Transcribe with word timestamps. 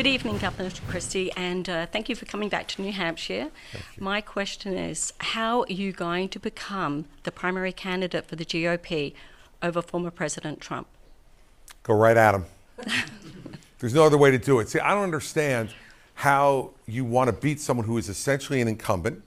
Good 0.00 0.06
evening, 0.06 0.38
Governor 0.38 0.70
Christie, 0.88 1.30
and 1.32 1.68
uh, 1.68 1.84
thank 1.84 2.08
you 2.08 2.16
for 2.16 2.24
coming 2.24 2.48
back 2.48 2.66
to 2.68 2.80
New 2.80 2.90
Hampshire. 2.90 3.50
My 3.98 4.22
question 4.22 4.72
is 4.72 5.12
How 5.18 5.64
are 5.64 5.72
you 5.72 5.92
going 5.92 6.30
to 6.30 6.38
become 6.38 7.04
the 7.24 7.30
primary 7.30 7.70
candidate 7.70 8.26
for 8.26 8.34
the 8.34 8.46
GOP 8.46 9.12
over 9.62 9.82
former 9.82 10.10
President 10.10 10.58
Trump? 10.62 10.86
Go 11.82 11.92
right 11.92 12.16
at 12.16 12.34
him. 12.34 12.46
There's 13.78 13.92
no 13.92 14.04
other 14.04 14.16
way 14.16 14.30
to 14.30 14.38
do 14.38 14.58
it. 14.60 14.70
See, 14.70 14.78
I 14.78 14.94
don't 14.94 15.02
understand 15.02 15.68
how 16.14 16.70
you 16.86 17.04
want 17.04 17.28
to 17.28 17.34
beat 17.34 17.60
someone 17.60 17.84
who 17.84 17.98
is 17.98 18.08
essentially 18.08 18.62
an 18.62 18.68
incumbent, 18.68 19.22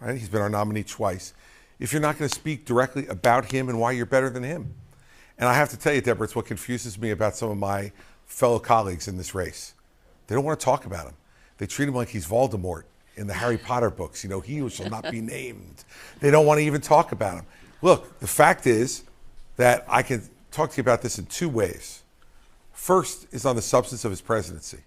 right? 0.00 0.18
He's 0.18 0.28
been 0.28 0.42
our 0.42 0.50
nominee 0.50 0.82
twice, 0.82 1.34
if 1.78 1.92
you're 1.92 2.02
not 2.02 2.18
going 2.18 2.28
to 2.28 2.34
speak 2.34 2.64
directly 2.64 3.06
about 3.06 3.52
him 3.52 3.68
and 3.68 3.78
why 3.78 3.92
you're 3.92 4.06
better 4.06 4.28
than 4.28 4.42
him. 4.42 4.74
And 5.38 5.48
I 5.48 5.54
have 5.54 5.68
to 5.68 5.76
tell 5.76 5.94
you, 5.94 6.00
Deborah, 6.00 6.24
it's 6.24 6.34
what 6.34 6.46
confuses 6.46 6.98
me 6.98 7.12
about 7.12 7.36
some 7.36 7.48
of 7.48 7.58
my 7.58 7.92
fellow 8.24 8.58
colleagues 8.58 9.06
in 9.06 9.18
this 9.18 9.32
race. 9.32 9.74
They 10.26 10.34
don't 10.34 10.44
want 10.44 10.58
to 10.58 10.64
talk 10.64 10.86
about 10.86 11.06
him. 11.06 11.14
They 11.58 11.66
treat 11.66 11.88
him 11.88 11.94
like 11.94 12.08
he's 12.08 12.26
Voldemort 12.26 12.84
in 13.16 13.26
the 13.26 13.34
Harry 13.34 13.58
Potter 13.58 13.90
books. 13.90 14.22
You 14.22 14.30
know, 14.30 14.40
he 14.40 14.58
who 14.58 14.68
shall 14.68 14.90
not 14.90 15.10
be 15.10 15.20
named. 15.22 15.84
They 16.20 16.30
don't 16.30 16.46
want 16.46 16.58
to 16.58 16.64
even 16.64 16.80
talk 16.80 17.12
about 17.12 17.34
him. 17.38 17.46
Look, 17.82 18.18
the 18.20 18.26
fact 18.26 18.66
is 18.66 19.04
that 19.56 19.84
I 19.88 20.02
can 20.02 20.22
talk 20.50 20.70
to 20.72 20.76
you 20.76 20.82
about 20.82 21.02
this 21.02 21.18
in 21.18 21.26
two 21.26 21.48
ways. 21.48 22.02
First 22.72 23.26
is 23.32 23.44
on 23.46 23.56
the 23.56 23.62
substance 23.62 24.04
of 24.04 24.10
his 24.10 24.20
presidency. 24.20 24.78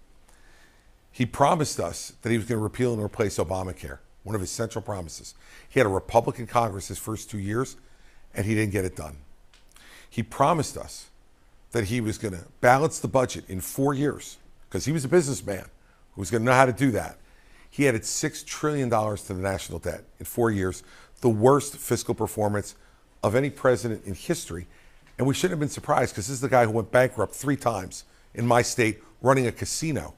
He 1.12 1.26
promised 1.26 1.80
us 1.80 2.12
that 2.22 2.30
he 2.30 2.36
was 2.36 2.46
going 2.46 2.58
to 2.58 2.62
repeal 2.62 2.92
and 2.92 3.02
replace 3.02 3.38
Obamacare, 3.38 3.98
one 4.22 4.34
of 4.34 4.40
his 4.40 4.50
central 4.50 4.82
promises. 4.82 5.34
He 5.68 5.80
had 5.80 5.86
a 5.86 5.90
Republican 5.90 6.46
Congress 6.46 6.88
his 6.88 6.98
first 6.98 7.30
two 7.30 7.38
years, 7.38 7.76
and 8.32 8.46
he 8.46 8.54
didn't 8.54 8.72
get 8.72 8.84
it 8.84 8.96
done. 8.96 9.18
He 10.08 10.22
promised 10.22 10.76
us 10.76 11.10
that 11.72 11.84
he 11.84 12.00
was 12.00 12.16
going 12.18 12.34
to 12.34 12.44
balance 12.60 12.98
the 13.00 13.08
budget 13.08 13.44
in 13.48 13.60
four 13.60 13.94
years 13.94 14.38
because 14.70 14.84
he 14.84 14.92
was 14.92 15.04
a 15.04 15.08
businessman 15.08 15.64
who 16.14 16.20
was 16.20 16.30
going 16.30 16.42
to 16.42 16.46
know 16.46 16.54
how 16.54 16.64
to 16.64 16.72
do 16.72 16.92
that. 16.92 17.18
He 17.68 17.88
added 17.88 18.02
$6 18.02 18.46
trillion 18.46 18.88
to 18.88 19.28
the 19.28 19.34
national 19.34 19.80
debt 19.80 20.04
in 20.18 20.26
four 20.26 20.50
years, 20.50 20.84
the 21.20 21.28
worst 21.28 21.76
fiscal 21.76 22.14
performance 22.14 22.76
of 23.22 23.34
any 23.34 23.50
president 23.50 24.04
in 24.04 24.14
history. 24.14 24.66
And 25.18 25.26
we 25.26 25.34
shouldn't 25.34 25.52
have 25.52 25.60
been 25.60 25.68
surprised 25.68 26.12
because 26.12 26.28
this 26.28 26.34
is 26.34 26.40
the 26.40 26.48
guy 26.48 26.64
who 26.64 26.70
went 26.70 26.90
bankrupt 26.90 27.34
three 27.34 27.56
times 27.56 28.04
in 28.34 28.46
my 28.46 28.62
state 28.62 29.02
running 29.20 29.46
a 29.48 29.52
casino. 29.52 30.14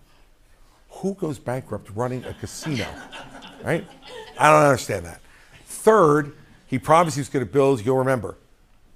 Who 0.91 1.15
goes 1.15 1.39
bankrupt 1.39 1.91
running 1.95 2.25
a 2.25 2.35
casino? 2.35 2.87
Right? 3.63 3.87
I 4.41 4.51
don't 4.51 4.65
understand 4.65 5.07
that. 5.07 5.21
Third, 5.67 6.35
he 6.67 6.81
promised 6.81 7.15
he 7.15 7.21
was 7.21 7.29
going 7.29 7.47
to 7.47 7.53
build, 7.53 7.87
you'll 7.87 7.99
remember, 7.99 8.37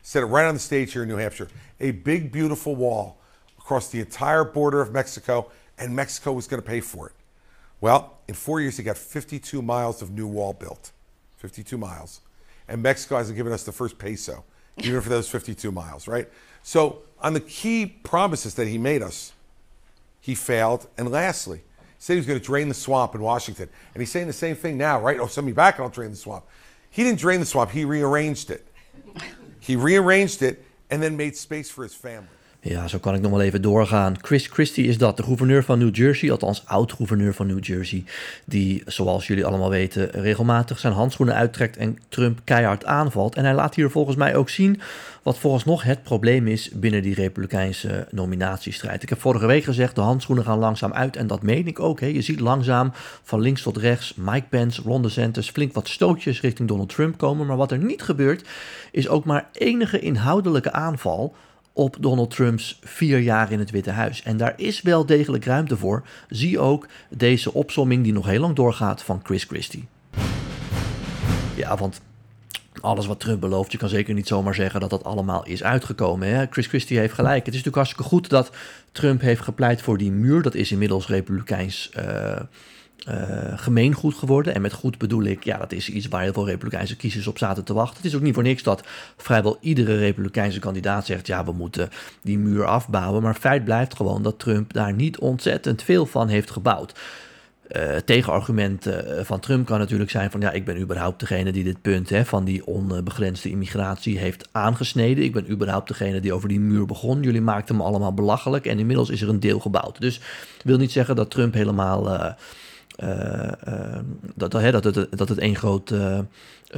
said 0.03 0.25
it 0.25 0.27
right 0.27 0.45
on 0.45 0.55
the 0.55 0.61
stage 0.61 0.93
here 0.93 1.05
in 1.05 1.09
New 1.09 1.19
Hampshire, 1.19 1.47
a 1.79 1.93
big, 1.93 2.33
beautiful 2.33 2.75
wall 2.75 3.17
across 3.67 3.89
the 3.89 3.99
entire 3.99 4.45
border 4.45 4.81
of 4.81 4.93
Mexico, 4.93 5.51
and 5.77 5.95
Mexico 5.95 6.33
was 6.33 6.47
going 6.47 6.63
to 6.63 6.67
pay 6.67 6.79
for 6.79 7.09
it. 7.09 7.15
Well, 7.81 8.19
in 8.29 8.35
four 8.35 8.61
years, 8.61 8.77
he 8.77 8.85
got 8.85 8.97
52 8.97 9.61
miles 9.61 10.01
of 10.03 10.13
new 10.13 10.29
wall 10.29 10.53
built. 10.53 10.93
52 11.39 11.77
miles. 11.77 12.21
And 12.69 12.81
Mexico 12.81 13.17
hasn't 13.17 13.37
given 13.37 13.53
us 13.53 13.65
the 13.65 13.73
first 13.73 13.99
peso, 13.99 14.45
even 14.79 15.01
for 15.01 15.09
those 15.09 15.29
52 15.29 15.73
miles, 15.73 16.07
right? 16.07 16.29
So, 16.63 16.99
on 17.21 17.33
the 17.33 17.41
key 17.41 17.87
promises 17.87 18.55
that 18.55 18.69
he 18.69 18.79
made 18.79 19.03
us, 19.03 19.33
he 20.21 20.37
failed. 20.37 20.87
And 20.97 21.11
lastly, 21.11 21.59
he 21.59 21.65
said 21.99 22.13
he 22.13 22.21
was 22.21 22.27
going 22.27 22.39
to 22.39 22.45
drain 22.45 22.69
the 22.69 22.75
swamp 22.75 23.17
in 23.17 23.21
Washington. 23.21 23.69
And 23.95 24.01
he's 24.01 24.13
saying 24.13 24.29
the 24.29 24.33
same 24.33 24.55
thing 24.55 24.79
now, 24.79 25.01
right? 25.01 25.19
Oh, 25.19 25.27
send 25.27 25.45
me 25.45 25.53
back 25.53 25.79
and 25.79 25.85
I'll 25.85 25.91
drain 25.91 26.11
the 26.11 26.17
swamp. 26.17 26.45
He 26.89 27.03
didn't 27.03 27.19
drain 27.19 27.41
the 27.41 27.47
swamp, 27.47 27.73
he 27.73 27.85
rearranged 27.85 28.51
it. 28.51 28.65
He 29.59 29.75
rearranged 29.75 30.43
it 30.43 30.65
and 30.89 31.03
then 31.03 31.17
made 31.17 31.37
space 31.37 31.69
for 31.69 31.83
his 31.83 31.95
family. 31.95 32.29
Ja, 32.69 32.89
zo 32.89 32.99
kan 32.99 33.15
ik 33.15 33.21
nog 33.21 33.31
wel 33.31 33.41
even 33.41 33.63
doorgaan. 33.63 34.15
Chris 34.21 34.47
Christie 34.47 34.87
is 34.87 34.99
dat, 34.99 35.17
de 35.17 35.23
gouverneur 35.23 35.65
van 35.65 35.79
New 35.79 35.97
Jersey, 35.97 36.31
althans 36.31 36.63
oud-gouverneur 36.67 37.35
van 37.35 37.47
New 37.47 37.65
Jersey, 37.65 38.05
die, 38.45 38.83
zoals 38.87 39.27
jullie 39.27 39.45
allemaal 39.45 39.71
weten, 39.71 40.11
regelmatig 40.11 40.79
zijn 40.79 40.93
handschoenen 40.93 41.35
uittrekt 41.35 41.77
en 41.77 41.99
Trump 42.09 42.41
keihard 42.45 42.85
aanvalt. 42.85 43.35
En 43.35 43.45
hij 43.45 43.55
laat 43.55 43.75
hier 43.75 43.91
volgens 43.91 44.17
mij 44.17 44.37
ook 44.37 44.49
zien 44.49 44.81
wat 45.23 45.39
volgens 45.39 45.65
nog 45.65 45.83
het 45.83 46.03
probleem 46.03 46.47
is 46.47 46.71
binnen 46.71 47.03
die 47.03 47.15
Republikeinse 47.15 48.07
nominatiestrijd. 48.11 49.03
Ik 49.03 49.09
heb 49.09 49.21
vorige 49.21 49.47
week 49.47 49.65
gezegd, 49.65 49.95
de 49.95 50.01
handschoenen 50.01 50.45
gaan 50.45 50.59
langzaam 50.59 50.93
uit 50.93 51.17
en 51.17 51.27
dat 51.27 51.43
meen 51.43 51.67
ik 51.67 51.81
ook. 51.81 52.01
Hè. 52.01 52.07
Je 52.07 52.23
ziet 52.23 52.41
langzaam 52.41 52.93
van 53.23 53.41
links 53.41 53.63
tot 53.63 53.77
rechts 53.77 54.15
Mike 54.17 54.47
Pence, 54.49 54.83
Ron 54.83 55.03
DeSantis 55.03 55.51
flink 55.51 55.75
wat 55.75 55.89
stootjes 55.89 56.41
richting 56.41 56.69
Donald 56.69 56.89
Trump 56.89 57.19
komen. 57.19 57.47
Maar 57.47 57.57
wat 57.57 57.71
er 57.71 57.79
niet 57.79 58.03
gebeurt, 58.03 58.49
is 58.91 59.09
ook 59.09 59.25
maar 59.25 59.49
enige 59.53 59.99
inhoudelijke 59.99 60.73
aanval 60.73 61.35
op 61.77 61.97
Donald 62.01 62.31
Trumps 62.31 62.79
vier 62.83 63.19
jaar 63.19 63.53
in 63.53 63.59
het 63.59 63.71
Witte 63.71 63.91
Huis. 63.91 64.23
En 64.23 64.37
daar 64.37 64.55
is 64.57 64.83
wel 64.83 65.07
degelijk 65.07 65.45
ruimte 65.45 65.77
voor. 65.77 66.07
Zie 66.29 66.59
ook 66.59 66.87
deze 67.09 67.53
opsomming 67.53 68.03
die 68.03 68.13
nog 68.13 68.27
heel 68.27 68.41
lang 68.41 68.55
doorgaat 68.55 69.03
van 69.03 69.21
Chris 69.23 69.45
Christie. 69.45 69.89
Ja, 71.55 71.77
want 71.77 72.01
alles 72.81 73.07
wat 73.07 73.21
Trump 73.21 73.41
belooft, 73.41 73.73
je 73.73 73.79
kan 73.79 73.89
zeker 73.89 74.15
niet 74.15 74.27
zomaar 74.27 74.55
zeggen 74.55 74.81
dat 74.81 74.91
dat 74.91 75.05
allemaal 75.05 75.47
is 75.47 75.63
uitgekomen. 75.63 76.29
Hè? 76.29 76.47
Chris 76.51 76.67
Christie 76.67 76.99
heeft 76.99 77.15
gelijk. 77.15 77.47
Het 77.47 77.55
is 77.55 77.63
natuurlijk 77.65 77.77
hartstikke 77.77 78.09
goed 78.09 78.29
dat 78.29 78.51
Trump 78.93 79.21
heeft 79.21 79.41
gepleit 79.41 79.83
voor 79.83 79.99
die 79.99 80.13
muur. 80.13 80.43
Dat 80.43 80.55
is 80.55 80.73
inmiddels 80.73 81.07
republikeins 81.07 81.91
uh, 81.99 82.41
uh, 83.09 83.59
gemeengoed 83.59 84.15
geworden. 84.15 84.55
En 84.55 84.61
met 84.61 84.73
goed 84.73 84.99
bedoel 84.99 85.25
ik, 85.25 85.45
ja, 85.45 85.59
dat 85.59 85.73
is 85.73 85.89
iets 85.89 86.09
waar 86.09 86.23
heel 86.23 86.33
veel 86.33 86.47
Republikeinse 86.47 86.97
kiezers 86.97 87.27
op 87.27 87.39
zaten 87.39 87.65
te 87.65 87.75
wachten. 87.75 87.97
Het 87.97 88.05
is 88.05 88.15
ook 88.15 88.23
niet 88.23 88.35
voor 88.35 88.43
niks 88.43 88.63
dat 88.63 88.83
vrijwel 89.17 89.59
iedere 89.61 89.97
Republikeinse 89.97 90.59
kandidaat 90.59 91.07
zegt: 91.07 91.27
ja, 91.27 91.45
we 91.45 91.53
moeten 91.53 91.89
die 92.23 92.39
muur 92.39 92.65
afbouwen. 92.65 93.23
Maar 93.23 93.35
feit 93.35 93.65
blijft 93.65 93.97
gewoon 93.97 94.23
dat 94.23 94.39
Trump 94.39 94.73
daar 94.73 94.93
niet 94.93 95.19
ontzettend 95.19 95.83
veel 95.83 96.07
van 96.07 96.29
heeft 96.29 96.51
gebouwd. 96.51 96.95
Uh, 97.77 97.97
tegenargument 97.97 98.87
uh, 98.87 98.95
van 99.23 99.41
Trump 99.41 99.67
kan 99.67 99.79
natuurlijk 99.79 100.11
zijn 100.11 100.31
van 100.31 100.41
ja, 100.41 100.51
ik 100.51 100.65
ben 100.65 100.81
überhaupt 100.81 101.21
degene 101.21 101.53
die 101.53 101.65
dit 101.65 101.83
punt 101.83 102.09
hè, 102.09 102.25
van 102.25 102.45
die 102.45 102.67
onbegrensde 102.67 103.51
immigratie 103.51 104.19
heeft 104.19 104.49
aangesneden. 104.53 105.25
Ik 105.25 105.33
ben 105.33 105.51
überhaupt 105.51 105.89
degene 105.89 106.21
die 106.21 106.33
over 106.33 106.49
die 106.49 106.61
muur 106.61 106.87
begon. 106.87 107.23
Jullie 107.23 107.41
maakten 107.41 107.77
me 107.77 107.83
allemaal 107.83 108.15
belachelijk 108.15 108.67
en 108.67 108.79
inmiddels 108.79 109.11
is 109.11 109.23
er 109.23 109.29
een 109.29 109.41
deel 109.41 109.61
gebouwd. 109.61 110.01
Dus 110.01 110.21
wil 110.65 110.79
niet 110.79 110.93
zeggen 110.93 111.17
dat 111.17 111.31
Trump 111.31 111.55
helemaal 111.55 112.37
uh, 113.05 113.51
dat, 114.35 114.51
dat, 114.51 114.83
dat, 114.83 114.85
het, 114.85 115.19
dat 115.19 115.29
het 115.29 115.39
één 115.39 115.57
groot 115.57 115.91
uh, 115.91 116.19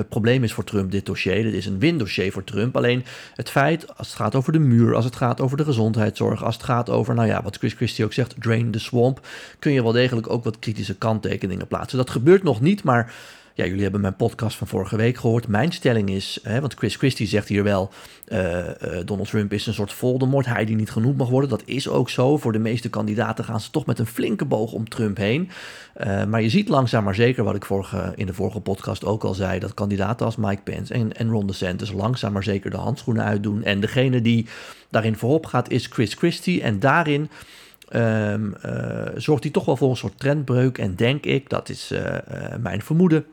probleem 0.08 0.44
is 0.44 0.52
voor 0.52 0.64
Trump, 0.64 0.90
dit 0.90 1.06
dossier. 1.06 1.42
Dit 1.42 1.54
is 1.54 1.66
een 1.66 1.78
windossier 1.78 2.32
voor 2.32 2.44
Trump. 2.44 2.76
Alleen 2.76 3.04
het 3.34 3.50
feit, 3.50 3.96
als 3.96 4.06
het 4.06 4.16
gaat 4.16 4.34
over 4.34 4.52
de 4.52 4.58
muur, 4.58 4.94
als 4.94 5.04
het 5.04 5.16
gaat 5.16 5.40
over 5.40 5.56
de 5.56 5.64
gezondheidszorg, 5.64 6.44
als 6.44 6.54
het 6.54 6.64
gaat 6.64 6.90
over, 6.90 7.14
nou 7.14 7.28
ja, 7.28 7.42
wat 7.42 7.56
Chris 7.56 7.72
Christie 7.72 8.04
ook 8.04 8.12
zegt, 8.12 8.34
drain 8.38 8.70
the 8.70 8.78
swamp, 8.78 9.26
kun 9.58 9.72
je 9.72 9.82
wel 9.82 9.92
degelijk 9.92 10.30
ook 10.30 10.44
wat 10.44 10.58
kritische 10.58 10.96
kanttekeningen 10.96 11.66
plaatsen. 11.66 11.98
Dat 11.98 12.10
gebeurt 12.10 12.42
nog 12.42 12.60
niet, 12.60 12.82
maar 12.82 13.12
ja, 13.58 13.64
jullie 13.64 13.82
hebben 13.82 14.00
mijn 14.00 14.16
podcast 14.16 14.56
van 14.56 14.66
vorige 14.66 14.96
week 14.96 15.16
gehoord. 15.16 15.48
Mijn 15.48 15.72
stelling 15.72 16.10
is, 16.10 16.38
hè, 16.42 16.60
want 16.60 16.74
Chris 16.74 16.96
Christie 16.96 17.26
zegt 17.26 17.48
hier 17.48 17.62
wel, 17.62 17.90
uh, 18.28 18.58
uh, 18.58 18.70
Donald 19.04 19.28
Trump 19.28 19.52
is 19.52 19.66
een 19.66 19.74
soort 19.74 19.92
Voldemort, 19.92 20.46
hij 20.46 20.64
die 20.64 20.76
niet 20.76 20.90
genoemd 20.90 21.16
mag 21.16 21.28
worden. 21.28 21.50
Dat 21.50 21.62
is 21.64 21.88
ook 21.88 22.10
zo. 22.10 22.36
Voor 22.36 22.52
de 22.52 22.58
meeste 22.58 22.88
kandidaten 22.88 23.44
gaan 23.44 23.60
ze 23.60 23.70
toch 23.70 23.86
met 23.86 23.98
een 23.98 24.06
flinke 24.06 24.44
boog 24.44 24.72
om 24.72 24.88
Trump 24.88 25.16
heen. 25.16 25.50
Uh, 25.96 26.24
maar 26.24 26.42
je 26.42 26.48
ziet 26.48 26.68
langzaam 26.68 27.04
maar 27.04 27.14
zeker, 27.14 27.44
wat 27.44 27.54
ik 27.54 27.64
vorige, 27.64 28.12
in 28.16 28.26
de 28.26 28.34
vorige 28.34 28.60
podcast 28.60 29.04
ook 29.04 29.24
al 29.24 29.34
zei, 29.34 29.58
dat 29.58 29.74
kandidaten 29.74 30.26
als 30.26 30.36
Mike 30.36 30.62
Pence 30.62 30.94
en, 30.94 31.30
Ron 31.30 31.46
DeSantis 31.46 31.92
langzaam 31.92 32.32
maar 32.32 32.44
zeker 32.44 32.70
de 32.70 32.76
handschoenen 32.76 33.24
uitdoen. 33.24 33.64
En 33.64 33.80
degene 33.80 34.20
die 34.20 34.46
daarin 34.90 35.16
voorop 35.16 35.46
gaat 35.46 35.70
is 35.70 35.86
Chris 35.86 36.14
Christie. 36.14 36.62
En 36.62 36.80
daarin... 36.80 37.30
Uh, 37.92 38.34
zorgt 39.16 39.42
hij 39.42 39.52
toch 39.52 39.64
wel 39.64 39.76
voor 39.76 39.90
een 39.90 39.96
soort 39.96 40.18
trendbreuk. 40.18 40.78
En 40.78 40.94
denk 40.94 41.24
ik, 41.24 41.48
dat 41.48 41.68
is 41.68 41.92
mijn 42.60 42.82
vermoeden, 42.82 43.24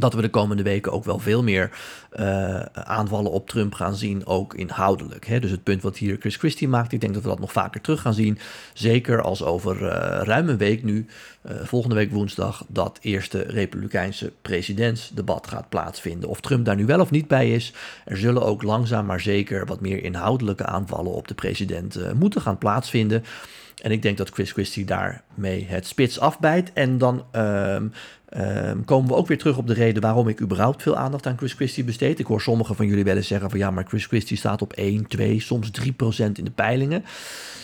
dat 0.00 0.14
we 0.14 0.20
de 0.20 0.30
komende 0.30 0.62
weken 0.62 0.92
ook 0.92 1.04
wel 1.04 1.18
veel 1.18 1.42
meer 1.42 1.70
uh, 2.12 2.60
aanvallen 2.72 3.30
op 3.30 3.48
Trump 3.48 3.74
gaan 3.74 3.94
zien, 3.94 4.26
ook 4.26 4.54
inhoudelijk. 4.54 5.26
Hè? 5.26 5.40
Dus 5.40 5.50
het 5.50 5.62
punt 5.62 5.82
wat 5.82 5.96
hier 5.96 6.16
Chris 6.20 6.36
Christie 6.36 6.68
maakt, 6.68 6.92
ik 6.92 7.00
denk 7.00 7.14
dat 7.14 7.22
we 7.22 7.28
dat 7.28 7.40
nog 7.40 7.52
vaker 7.52 7.80
terug 7.80 8.00
gaan 8.00 8.14
zien. 8.14 8.38
Zeker 8.74 9.22
als 9.22 9.42
over 9.42 9.82
uh, 9.82 9.88
ruim 10.22 10.48
een 10.48 10.58
week 10.58 10.84
nu, 10.84 11.06
uh, 11.46 11.52
volgende 11.62 11.94
week 11.94 12.10
woensdag, 12.10 12.64
dat 12.68 12.98
eerste 13.02 13.42
Republikeinse 13.42 14.32
presidentsdebat 14.42 15.46
gaat 15.46 15.68
plaatsvinden. 15.68 16.28
Of 16.28 16.40
Trump 16.40 16.64
daar 16.64 16.76
nu 16.76 16.86
wel 16.86 17.00
of 17.00 17.10
niet 17.10 17.28
bij 17.28 17.50
is, 17.50 17.72
er 18.04 18.16
zullen 18.16 18.42
ook 18.42 18.62
langzaam 18.62 19.06
maar 19.06 19.20
zeker 19.20 19.66
wat 19.66 19.80
meer 19.80 20.02
inhoudelijke 20.02 20.66
aanvallen 20.66 21.12
op 21.12 21.28
de 21.28 21.34
president 21.34 21.98
moeten 22.14 22.40
gaan 22.40 22.58
plaatsvinden. 22.58 23.24
En 23.82 23.90
ik 23.90 24.02
denk 24.02 24.16
dat 24.16 24.30
Chris 24.30 24.52
Christie 24.52 24.84
daarmee 24.84 25.66
het 25.68 25.86
spits 25.86 26.20
afbijt. 26.20 26.72
En 26.72 26.98
dan 26.98 27.24
um, 27.32 27.92
um, 28.36 28.84
komen 28.84 29.08
we 29.08 29.16
ook 29.16 29.26
weer 29.26 29.38
terug 29.38 29.56
op 29.56 29.66
de 29.66 29.74
reden 29.74 30.02
waarom 30.02 30.28
ik 30.28 30.40
überhaupt 30.40 30.82
veel 30.82 30.96
aandacht 30.96 31.26
aan 31.26 31.36
Chris 31.36 31.52
Christie 31.52 31.84
besteed. 31.84 32.18
Ik 32.18 32.26
hoor 32.26 32.40
sommigen 32.40 32.76
van 32.76 32.86
jullie 32.86 33.04
wel 33.04 33.16
eens 33.16 33.26
zeggen 33.26 33.50
van 33.50 33.58
ja, 33.58 33.70
maar 33.70 33.84
Chris 33.88 34.06
Christie 34.06 34.36
staat 34.36 34.62
op 34.62 34.72
1, 34.72 35.06
2, 35.06 35.40
soms 35.40 35.70
3 35.70 35.92
procent 35.92 36.38
in 36.38 36.44
de 36.44 36.50
peilingen. 36.50 37.04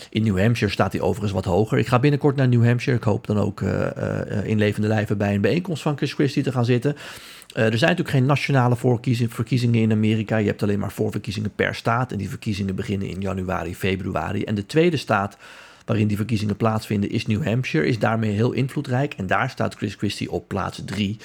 In 0.09 0.23
New 0.23 0.39
Hampshire 0.39 0.73
staat 0.73 0.91
hij 0.91 1.01
overigens 1.01 1.31
wat 1.31 1.45
hoger. 1.45 1.77
Ik 1.77 1.87
ga 1.87 1.99
binnenkort 1.99 2.35
naar 2.35 2.47
New 2.47 2.65
Hampshire. 2.65 2.97
Ik 2.97 3.03
hoop 3.03 3.27
dan 3.27 3.37
ook 3.37 3.61
uh, 3.61 3.69
uh, 3.97 4.45
in 4.45 4.57
levende 4.57 4.87
lijven 4.87 5.17
bij 5.17 5.35
een 5.35 5.41
bijeenkomst 5.41 5.81
van 5.81 5.97
Chris 5.97 6.13
Christie 6.13 6.43
te 6.43 6.51
gaan 6.51 6.65
zitten. 6.65 6.91
Uh, 6.91 7.63
er 7.63 7.77
zijn 7.77 7.89
natuurlijk 7.91 8.09
geen 8.09 8.25
nationale 8.25 8.75
verkiezingen 9.27 9.81
in 9.81 9.91
Amerika. 9.91 10.37
Je 10.37 10.47
hebt 10.47 10.63
alleen 10.63 10.79
maar 10.79 10.91
voorverkiezingen 10.91 11.51
per 11.55 11.75
staat. 11.75 12.11
En 12.11 12.17
die 12.17 12.29
verkiezingen 12.29 12.75
beginnen 12.75 13.07
in 13.07 13.21
januari, 13.21 13.75
februari. 13.75 14.43
En 14.43 14.55
de 14.55 14.65
tweede 14.65 14.97
staat 14.97 15.37
waarin 15.87 16.07
die 16.07 16.17
verkiezingen 16.17 16.55
plaatsvinden, 16.55 17.09
is 17.09 17.25
New 17.25 17.43
Hampshire. 17.43 17.87
Is 17.87 17.99
daarmee 17.99 18.31
heel 18.31 18.51
invloedrijk. 18.51 19.13
En 19.13 19.27
daar 19.27 19.49
staat 19.49 19.75
Chris 19.75 19.95
Christie 19.95 20.31
op 20.31 20.47
plaats 20.47 20.81
drie. 20.85 21.17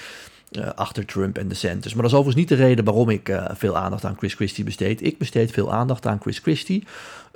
Uh, 0.58 0.68
achter 0.74 1.04
Trump 1.04 1.38
en 1.38 1.48
DeSantis. 1.48 1.92
Maar 1.92 2.02
dat 2.02 2.12
is 2.12 2.18
overigens 2.18 2.50
niet 2.50 2.58
de 2.58 2.64
reden 2.64 2.84
waarom 2.84 3.08
ik 3.08 3.28
uh, 3.28 3.44
veel 3.52 3.76
aandacht 3.76 4.04
aan 4.04 4.16
Chris 4.16 4.34
Christie 4.34 4.64
besteed. 4.64 5.02
Ik 5.02 5.18
besteed 5.18 5.50
veel 5.50 5.72
aandacht 5.72 6.06
aan 6.06 6.20
Chris 6.20 6.38
Christie. 6.38 6.84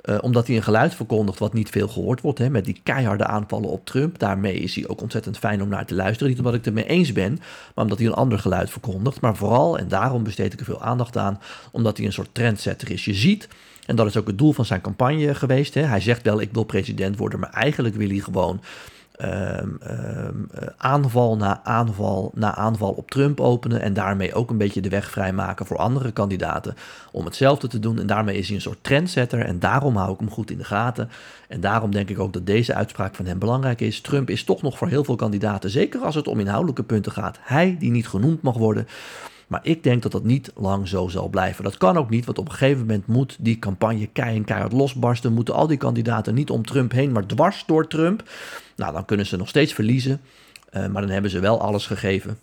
Uh, 0.09 0.17
omdat 0.21 0.47
hij 0.47 0.55
een 0.55 0.63
geluid 0.63 0.95
verkondigt 0.95 1.39
wat 1.39 1.53
niet 1.53 1.69
veel 1.69 1.87
gehoord 1.87 2.21
wordt. 2.21 2.39
Hè, 2.39 2.49
met 2.49 2.65
die 2.65 2.79
keiharde 2.83 3.25
aanvallen 3.25 3.69
op 3.69 3.85
Trump. 3.85 4.19
Daarmee 4.19 4.53
is 4.53 4.75
hij 4.75 4.87
ook 4.87 5.01
ontzettend 5.01 5.37
fijn 5.37 5.61
om 5.61 5.69
naar 5.69 5.85
te 5.85 5.95
luisteren. 5.95 6.27
Niet 6.27 6.37
omdat 6.37 6.53
ik 6.53 6.65
het 6.65 6.67
ermee 6.67 6.85
eens 6.85 7.11
ben, 7.11 7.39
maar 7.75 7.83
omdat 7.83 7.97
hij 7.97 8.07
een 8.07 8.13
ander 8.13 8.39
geluid 8.39 8.69
verkondigt. 8.69 9.21
Maar 9.21 9.35
vooral, 9.35 9.77
en 9.77 9.87
daarom 9.87 10.23
besteed 10.23 10.53
ik 10.53 10.59
er 10.59 10.65
veel 10.65 10.81
aandacht 10.81 11.17
aan, 11.17 11.39
omdat 11.71 11.97
hij 11.97 12.05
een 12.05 12.13
soort 12.13 12.29
trendsetter 12.31 12.91
is. 12.91 13.05
Je 13.05 13.13
ziet, 13.13 13.47
en 13.85 13.95
dat 13.95 14.07
is 14.07 14.17
ook 14.17 14.27
het 14.27 14.37
doel 14.37 14.53
van 14.53 14.65
zijn 14.65 14.81
campagne 14.81 15.35
geweest. 15.35 15.73
Hè, 15.73 15.81
hij 15.81 16.01
zegt 16.01 16.23
wel, 16.23 16.41
ik 16.41 16.53
wil 16.53 16.63
president 16.63 17.17
worden, 17.17 17.39
maar 17.39 17.49
eigenlijk 17.49 17.95
wil 17.95 18.09
hij 18.09 18.19
gewoon 18.19 18.61
Um, 19.21 19.77
um, 19.89 20.47
aanval 20.77 21.37
na 21.37 21.63
aanval 21.63 22.31
na 22.35 22.55
aanval 22.55 22.91
op 22.91 23.11
Trump 23.11 23.39
openen 23.39 23.81
en 23.81 23.93
daarmee 23.93 24.33
ook 24.33 24.49
een 24.49 24.57
beetje 24.57 24.81
de 24.81 24.89
weg 24.89 25.09
vrijmaken 25.09 25.65
voor 25.65 25.77
andere 25.77 26.11
kandidaten 26.11 26.75
om 27.11 27.25
hetzelfde 27.25 27.67
te 27.67 27.79
doen. 27.79 27.99
En 27.99 28.07
daarmee 28.07 28.37
is 28.37 28.47
hij 28.47 28.55
een 28.55 28.61
soort 28.61 28.83
trendsetter 28.83 29.39
en 29.39 29.59
daarom 29.59 29.95
hou 29.95 30.13
ik 30.13 30.19
hem 30.19 30.29
goed 30.29 30.51
in 30.51 30.57
de 30.57 30.63
gaten. 30.63 31.09
En 31.47 31.61
daarom 31.61 31.91
denk 31.91 32.09
ik 32.09 32.19
ook 32.19 32.33
dat 32.33 32.45
deze 32.45 32.73
uitspraak 32.73 33.15
van 33.15 33.25
hem 33.25 33.39
belangrijk 33.39 33.81
is. 33.81 34.01
Trump 34.01 34.29
is 34.29 34.43
toch 34.43 34.61
nog 34.61 34.77
voor 34.77 34.87
heel 34.87 35.03
veel 35.03 35.15
kandidaten, 35.15 35.69
zeker 35.69 36.01
als 36.01 36.15
het 36.15 36.27
om 36.27 36.39
inhoudelijke 36.39 36.83
punten 36.83 37.11
gaat, 37.11 37.39
hij 37.41 37.75
die 37.79 37.91
niet 37.91 38.07
genoemd 38.07 38.41
mag 38.41 38.57
worden. 38.57 38.87
Maar 39.47 39.59
ik 39.63 39.83
denk 39.83 40.01
dat 40.01 40.11
dat 40.11 40.23
niet 40.23 40.51
lang 40.55 40.87
zo 40.87 41.07
zal 41.07 41.27
blijven. 41.27 41.63
Dat 41.63 41.77
kan 41.77 41.97
ook 41.97 42.09
niet, 42.09 42.25
want 42.25 42.37
op 42.37 42.45
een 42.45 42.51
gegeven 42.51 42.79
moment 42.79 43.07
moet 43.07 43.37
die 43.39 43.59
campagne 43.59 44.07
kei 44.07 44.35
en 44.35 44.43
keihard 44.43 44.71
losbarsten. 44.71 45.33
Moeten 45.33 45.53
al 45.53 45.67
die 45.67 45.77
kandidaten 45.77 46.33
niet 46.33 46.49
om 46.49 46.65
Trump 46.65 46.91
heen, 46.91 47.11
maar 47.11 47.25
dwars 47.25 47.63
door 47.65 47.87
Trump. 47.87 48.23
Nou, 48.77 48.93
dan 48.93 49.05
kunnen 49.05 49.25
ze 49.25 49.37
nog 49.37 49.49
steeds 49.49 49.73
verliezen. 49.73 50.21
Uh, 50.71 50.87
maar 50.87 51.01
dan 51.01 51.11
hebben 51.11 51.31
ze 51.31 51.39
wel 51.39 51.61
alles 51.61 51.85
gegeven 51.85 52.37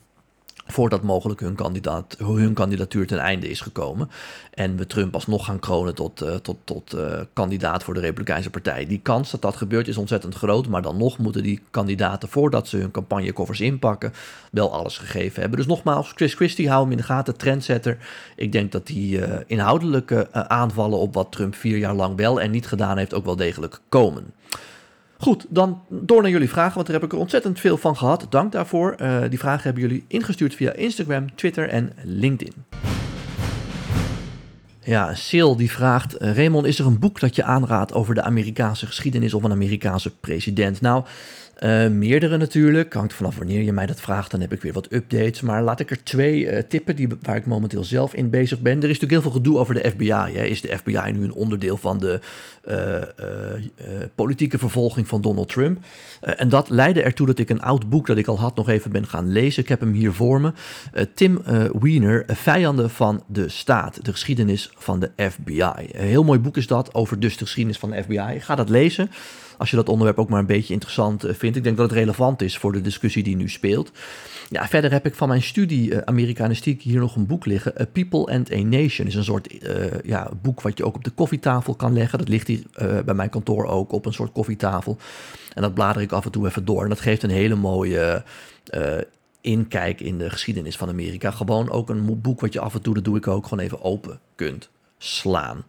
voordat 0.67 1.03
mogelijk 1.03 1.41
hun, 1.41 1.55
kandidaat, 1.55 2.17
hun 2.19 2.55
kandidatuur 2.55 3.07
ten 3.07 3.19
einde 3.19 3.49
is 3.49 3.61
gekomen. 3.61 4.11
En 4.55 4.77
we 4.77 4.87
Trump 4.87 5.15
alsnog 5.15 5.45
gaan 5.45 5.59
kronen 5.59 5.95
tot, 5.95 6.23
uh, 6.23 6.35
tot, 6.35 6.57
tot 6.65 6.95
uh, 6.95 7.21
kandidaat 7.33 7.85
voor 7.85 7.95
de 7.95 8.01
Republikeinse 8.01 8.51
Partij. 8.51 8.87
Die 8.87 9.01
kans 9.03 9.31
dat 9.31 9.43
dat 9.43 9.57
gebeurt 9.57 9.89
is 9.89 9.97
ontzettend 9.97 10.35
groot, 10.35 10.69
maar 10.69 10.83
dan 10.83 10.97
nog 10.97 11.19
moeten 11.19 11.43
die 11.43 11.61
kandidaten, 11.71 12.29
voordat 12.29 12.69
ze 12.69 12.77
hun 12.77 12.91
campagnekoffers 12.91 13.61
inpakken, 13.61 14.13
wel 14.51 14.73
alles 14.73 14.99
gegeven 14.99 15.41
hebben. 15.41 15.59
Dus 15.59 15.69
nogmaals, 15.69 16.13
Chris 16.15 16.35
Christie, 16.35 16.69
hou 16.69 16.83
hem 16.83 16.91
in 16.91 16.97
de 16.97 17.03
gaten, 17.03 17.37
trendsetter. 17.37 17.99
Ik 18.37 18.53
denk 18.53 18.73
dat 18.73 18.87
die 18.87 19.21
inhoudelijke 19.47 20.33
aanvallen 20.33 20.99
op 20.99 21.15
wat 21.15 21.33
Trump 21.33 21.55
vier 21.55 21.79
jaar 21.79 21.95
lang 21.95 22.17
wel 22.17 22.41
en 22.41 22.51
niet 22.51 22.67
gedaan 22.67 22.99
heeft, 22.99 23.15
ook 23.15 23.25
wel 23.25 23.37
degelijk 23.37 23.81
komen. 23.89 24.33
Goed, 25.25 25.47
dan 25.49 25.81
door 25.89 26.23
naar 26.23 26.31
jullie 26.31 26.49
vragen, 26.49 26.75
want 26.75 26.87
daar 26.87 26.97
heb 26.97 27.05
ik 27.05 27.13
er 27.13 27.19
ontzettend 27.19 27.61
veel 27.61 27.77
van 27.77 27.97
gehad. 27.97 28.27
Dank 28.31 28.53
daarvoor. 28.53 28.97
Uh, 29.01 29.21
die 29.29 29.39
vragen 29.39 29.63
hebben 29.63 29.83
jullie 29.83 30.05
ingestuurd 30.09 30.55
via 30.55 30.73
Instagram, 30.73 31.35
Twitter 31.35 31.69
en 31.69 31.93
LinkedIn. 32.03 32.53
Ja, 34.81 35.15
Sil 35.27 35.53
die 35.57 35.71
vraagt: 35.71 36.23
uh, 36.23 36.37
Raymond, 36.37 36.67
is 36.67 36.79
er 36.79 36.87
een 36.87 36.99
boek 36.99 37.21
dat 37.21 37.37
je 37.37 37.45
aanraadt 37.45 37.95
over 37.95 38.15
de 38.15 38.23
Amerikaanse 38.23 38.87
geschiedenis 38.87 39.35
of 39.35 39.43
een 39.43 39.51
Amerikaanse 39.51 40.17
president? 40.17 40.81
Nou, 40.81 41.05
uh, 41.65 41.89
meerdere 41.89 42.37
natuurlijk. 42.37 42.93
Hangt 42.93 43.15
vanaf 43.15 43.37
wanneer 43.37 43.63
je 43.63 43.73
mij 43.73 43.87
dat 43.87 44.01
vraagt, 44.01 44.31
dan 44.31 44.41
heb 44.41 44.53
ik 44.53 44.63
weer 44.63 44.73
wat 44.73 44.93
updates. 44.93 45.41
Maar 45.41 45.63
laat 45.63 45.81
ik 45.81 45.91
er 45.91 46.03
twee 46.03 46.41
uh, 46.41 46.59
tippen 46.59 46.97
die, 46.97 47.09
waar 47.23 47.37
ik 47.37 47.47
momenteel 47.47 47.85
zelf 47.85 48.15
in 48.15 48.31
bezig 48.31 48.61
ben. 48.61 48.73
Er 48.73 48.91
is 48.91 49.01
natuurlijk 49.01 49.13
heel 49.13 49.23
veel 49.23 49.31
gedoe 49.31 49.59
over 49.59 49.75
de 49.75 49.91
FBI. 49.91 50.39
Is 50.39 50.61
de 50.61 50.77
FBI 50.77 51.11
nu 51.13 51.25
een 51.25 51.33
onderdeel 51.33 51.77
van 51.77 51.99
de 51.99 52.21
uh, 52.69 53.03
politieke 54.15 54.59
vervolging 54.59 55.09
van 55.09 55.21
Donald 55.21 55.49
Trump? 55.49 55.79
en 56.21 56.49
dat 56.49 56.69
leidde 56.69 57.03
ertoe 57.03 57.27
dat 57.27 57.39
ik 57.39 57.51
een 57.51 57.63
oud 57.63 57.89
boek 57.89 58.07
dat 58.07 58.17
ik 58.17 58.27
al 58.27 58.41
had 58.41 58.57
nog 58.57 58.69
even 58.69 58.93
ben 58.93 59.07
gaan 59.07 59.29
lezen. 59.29 59.63
Ik 59.63 59.69
heb 59.69 59.81
hem 59.81 59.93
hier 59.93 60.13
voor 60.13 60.41
me. 60.41 60.53
Tim 61.15 61.43
Wiener, 61.81 62.25
Vijanden 62.27 62.91
van 62.91 63.23
de 63.27 63.49
Staat. 63.49 64.05
De 64.05 64.11
geschiedenis 64.11 64.71
van 64.77 65.01
de 65.01 65.11
FBI. 65.31 65.63
Een 65.93 66.07
heel 66.07 66.25
mooi 66.25 66.39
boek 66.39 66.57
is 66.57 66.67
dat 66.67 66.95
over 66.95 67.21
dus 67.21 67.37
de 67.37 67.45
geschiedenis 67.45 67.79
van 67.79 67.91
de 67.91 68.03
FBI. 68.03 68.41
Ga 68.41 68.55
dat 68.55 68.69
lezen 68.69 69.11
als 69.65 69.73
je 69.73 69.79
dat 69.79 69.89
onderwerp 69.89 70.19
ook 70.19 70.29
maar 70.29 70.41
een 70.41 70.47
beetje 70.47 70.73
interessant 70.73 71.25
eh, 71.25 71.35
vindt. 71.35 71.57
Ik 71.57 71.63
denk 71.63 71.77
dat 71.77 71.91
het 71.91 71.99
relevant 71.99 72.43
is 72.43 72.59
voor 72.59 72.73
de 72.73 72.81
discussie 72.81 73.23
die 73.23 73.37
nu 73.37 73.49
speelt. 73.49 73.91
Ja, 74.51 74.69
verder 74.69 74.93
heb 74.93 75.07
ik 75.07 75.15
van 75.15 75.29
mijn 75.29 75.43
studie 75.43 75.91
uh, 75.91 75.99
Amerikanistiek 75.99 76.83
hier 76.83 77.01
nog 77.01 77.17
een 77.17 77.27
boek 77.27 77.47
liggen. 77.47 77.81
A 77.81 77.85
People 77.85 78.33
and 78.35 78.53
a 78.53 78.63
Nation 78.63 79.07
is 79.07 79.15
een 79.15 79.25
soort 79.25 79.53
uh, 79.53 79.85
ja, 80.05 80.31
boek 80.43 80.61
wat 80.61 80.79
je 80.79 80.85
ook 80.85 80.95
op 80.95 81.05
de 81.05 81.11
koffietafel 81.11 81.75
kan 81.75 81.93
leggen. 81.93 82.19
Dat 82.19 82.29
ligt 82.29 82.47
hier 82.47 82.63
bij 83.05 83.15
mijn 83.15 83.31
kantoor 83.31 83.67
ook 83.67 83.93
op 83.93 84.07
een 84.07 84.13
soort 84.13 84.33
koffietafel. 84.33 84.99
En 85.55 85.63
dat 85.63 85.75
blader 85.75 86.03
ik 86.03 86.13
af 86.13 86.25
en 86.25 86.31
toe 86.31 86.47
even 86.47 86.65
door. 86.65 86.83
En 86.83 86.89
dat 86.89 87.01
geeft 87.01 87.23
een 87.23 87.31
hele 87.31 87.55
mooie 87.55 88.25
inkijk 89.41 90.01
in 90.01 90.19
de 90.19 90.31
geschiedenis 90.31 90.77
van 90.77 90.89
Amerika. 90.89 91.31
Gewoon 91.31 91.71
ook 91.71 91.89
een 91.89 92.21
boek 92.21 92.41
wat 92.41 92.53
je 92.53 92.61
af 92.61 92.75
en 92.75 92.83
toe, 92.83 92.95
dat 92.95 93.05
doe 93.05 93.17
ik 93.17 93.29
ook, 93.29 93.47
gewoon 93.47 93.65
even 93.65 93.83
open 93.83 94.21
kunt 94.35 94.71
slaan. 94.99 95.65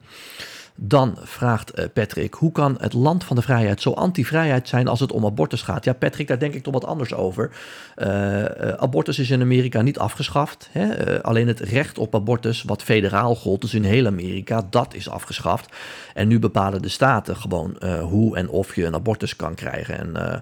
Dan 0.77 1.17
vraagt 1.21 1.71
eh, 1.71 1.85
Patrick, 1.93 2.33
hoe 2.33 2.51
kan 2.51 2.77
het 2.79 2.93
land 2.93 3.23
van 3.23 3.35
de 3.35 3.41
vrijheid 3.41 3.81
zo 3.81 3.91
anti-vrijheid 3.91 4.67
zijn 4.67 4.87
als 4.87 4.99
het 4.99 5.11
om 5.11 5.25
abortus 5.25 5.61
gaat? 5.61 5.85
Ja, 5.85 5.93
Patrick, 5.93 6.27
daar 6.27 6.39
denk 6.39 6.53
ik 6.53 6.63
toch 6.63 6.73
wat 6.73 6.85
anders 6.85 7.13
over. 7.13 7.51
Uh, 7.97 8.43
abortus 8.77 9.19
is 9.19 9.29
in 9.29 9.41
Amerika 9.41 9.81
niet 9.81 9.99
afgeschaft. 9.99 10.69
Hè? 10.71 11.23
Alleen 11.23 11.47
het 11.47 11.59
recht 11.59 11.97
op 11.97 12.15
abortus, 12.15 12.63
wat 12.63 12.83
federaal 12.83 13.35
gold, 13.35 13.61
dus 13.61 13.73
in 13.73 13.83
heel 13.83 14.05
Amerika, 14.05 14.67
dat 14.69 14.93
is 14.93 15.09
afgeschaft. 15.09 15.75
En 16.13 16.27
nu 16.27 16.39
bepalen 16.39 16.81
de 16.81 16.89
staten 16.89 17.35
gewoon 17.35 17.77
hoe 18.01 18.37
en 18.37 18.49
of 18.49 18.75
je 18.75 18.85
een 18.85 18.93
abortus 18.93 19.35
kan 19.35 19.55
krijgen. 19.55 19.97
En 19.97 20.41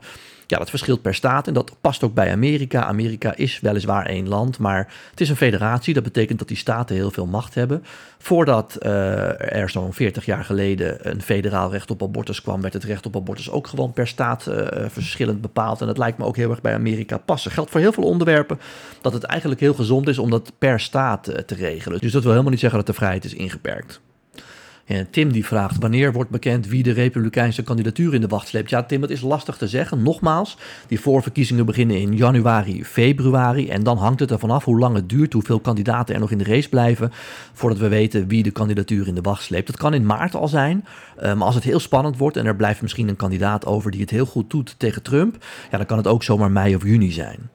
ja, 0.53 0.59
dat 0.59 0.69
verschilt 0.69 1.01
per 1.01 1.15
staat 1.15 1.47
en 1.47 1.53
dat 1.53 1.75
past 1.81 2.03
ook 2.03 2.13
bij 2.13 2.31
Amerika. 2.31 2.83
Amerika 2.83 3.35
is 3.35 3.59
weliswaar 3.59 4.05
één 4.05 4.27
land, 4.27 4.59
maar 4.59 4.93
het 5.09 5.21
is 5.21 5.29
een 5.29 5.35
federatie. 5.35 5.93
Dat 5.93 6.03
betekent 6.03 6.39
dat 6.39 6.47
die 6.47 6.57
staten 6.57 6.95
heel 6.95 7.11
veel 7.11 7.25
macht 7.25 7.55
hebben. 7.55 7.83
Voordat 8.17 8.77
uh, 8.81 9.55
er 9.55 9.69
zo'n 9.69 9.93
40 9.93 10.25
jaar 10.25 10.43
geleden 10.43 11.09
een 11.09 11.21
federaal 11.21 11.71
recht 11.71 11.91
op 11.91 12.03
abortus 12.03 12.41
kwam, 12.41 12.61
werd 12.61 12.73
het 12.73 12.83
recht 12.83 13.05
op 13.05 13.15
abortus 13.15 13.51
ook 13.51 13.67
gewoon 13.67 13.93
per 13.93 14.07
staat 14.07 14.47
uh, 14.47 14.55
verschillend 14.87 15.41
bepaald. 15.41 15.81
En 15.81 15.87
dat 15.87 15.97
lijkt 15.97 16.17
me 16.17 16.25
ook 16.25 16.35
heel 16.35 16.49
erg 16.49 16.61
bij 16.61 16.73
Amerika 16.73 17.17
passen. 17.17 17.51
Geldt 17.51 17.71
voor 17.71 17.79
heel 17.79 17.93
veel 17.93 18.03
onderwerpen 18.03 18.59
dat 19.01 19.13
het 19.13 19.23
eigenlijk 19.23 19.61
heel 19.61 19.73
gezond 19.73 20.07
is 20.07 20.17
om 20.17 20.29
dat 20.29 20.51
per 20.57 20.79
staat 20.79 21.23
te 21.23 21.55
regelen. 21.55 21.99
Dus 21.99 22.11
dat 22.11 22.21
wil 22.21 22.31
helemaal 22.31 22.51
niet 22.51 22.61
zeggen 22.61 22.77
dat 22.77 22.87
de 22.87 22.93
vrijheid 22.93 23.25
is 23.25 23.33
ingeperkt. 23.33 24.01
En 24.85 25.09
Tim 25.09 25.31
die 25.31 25.45
vraagt, 25.45 25.77
wanneer 25.79 26.13
wordt 26.13 26.29
bekend 26.29 26.67
wie 26.67 26.83
de 26.83 26.91
Republikeinse 26.91 27.63
kandidatuur 27.63 28.13
in 28.13 28.21
de 28.21 28.27
wacht 28.27 28.47
sleept? 28.47 28.69
Ja, 28.69 28.83
Tim, 28.83 29.01
het 29.01 29.11
is 29.11 29.21
lastig 29.21 29.57
te 29.57 29.67
zeggen. 29.67 30.03
Nogmaals, 30.03 30.57
die 30.87 30.99
voorverkiezingen 30.99 31.65
beginnen 31.65 31.99
in 31.99 32.15
januari, 32.15 32.85
februari. 32.85 33.69
En 33.69 33.83
dan 33.83 33.97
hangt 33.97 34.19
het 34.19 34.31
er 34.31 34.39
vanaf 34.39 34.63
hoe 34.63 34.79
lang 34.79 34.95
het 34.95 35.09
duurt, 35.09 35.33
hoeveel 35.33 35.59
kandidaten 35.59 36.13
er 36.15 36.21
nog 36.21 36.31
in 36.31 36.37
de 36.37 36.43
race 36.43 36.69
blijven, 36.69 37.11
voordat 37.53 37.79
we 37.79 37.87
weten 37.87 38.27
wie 38.27 38.43
de 38.43 38.51
kandidatuur 38.51 39.07
in 39.07 39.15
de 39.15 39.21
wacht 39.21 39.43
sleept. 39.43 39.67
Dat 39.67 39.77
kan 39.77 39.93
in 39.93 40.05
maart 40.05 40.35
al 40.35 40.47
zijn, 40.47 40.85
uh, 41.17 41.21
maar 41.21 41.45
als 41.45 41.55
het 41.55 41.63
heel 41.63 41.79
spannend 41.79 42.17
wordt 42.17 42.37
en 42.37 42.45
er 42.45 42.55
blijft 42.55 42.81
misschien 42.81 43.07
een 43.07 43.15
kandidaat 43.15 43.65
over 43.65 43.91
die 43.91 44.01
het 44.01 44.09
heel 44.09 44.25
goed 44.25 44.49
doet 44.49 44.75
tegen 44.77 45.01
Trump, 45.01 45.45
ja, 45.71 45.77
dan 45.77 45.85
kan 45.85 45.97
het 45.97 46.07
ook 46.07 46.23
zomaar 46.23 46.51
mei 46.51 46.75
of 46.75 46.83
juni 46.83 47.11
zijn. 47.11 47.49